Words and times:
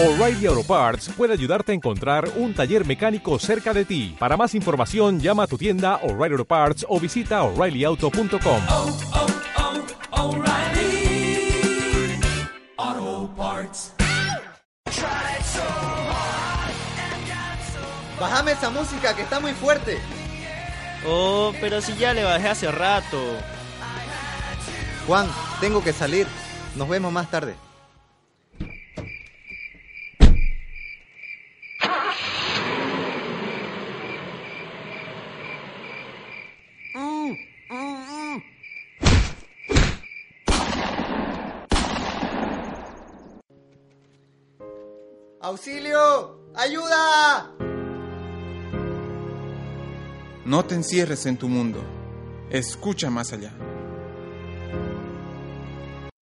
O'Reilly 0.00 0.46
Auto 0.46 0.62
Parts 0.62 1.08
puede 1.08 1.32
ayudarte 1.32 1.72
a 1.72 1.74
encontrar 1.74 2.30
un 2.36 2.54
taller 2.54 2.86
mecánico 2.86 3.36
cerca 3.40 3.74
de 3.74 3.84
ti. 3.84 4.14
Para 4.16 4.36
más 4.36 4.54
información, 4.54 5.18
llama 5.18 5.42
a 5.42 5.46
tu 5.48 5.58
tienda 5.58 5.96
O'Reilly 6.04 6.34
Auto 6.34 6.44
Parts 6.44 6.86
o 6.88 7.00
visita 7.00 7.42
oreillyauto.com. 7.42 8.62
oh, 8.70 8.96
oh, 12.76 13.28
Parts. 13.36 13.92
Bájame 18.20 18.52
esa 18.52 18.70
música 18.70 19.16
que 19.16 19.22
está 19.22 19.40
muy 19.40 19.52
fuerte. 19.52 19.98
Oh, 21.08 21.52
pero 21.60 21.80
si 21.80 21.96
ya 21.96 22.14
le 22.14 22.22
bajé 22.22 22.48
hace 22.48 22.70
rato. 22.70 23.20
Juan, 25.08 25.26
tengo 25.60 25.82
que 25.82 25.92
salir. 25.92 26.28
Nos 26.76 26.88
vemos 26.88 27.12
más 27.12 27.28
tarde. 27.28 27.56
¡Auxilio! 45.40 46.50
¡Ayuda! 46.56 47.54
No 50.44 50.64
te 50.64 50.74
encierres 50.74 51.26
en 51.26 51.36
tu 51.36 51.48
mundo. 51.48 51.80
Escucha 52.50 53.08
más 53.08 53.32
allá. 53.32 53.52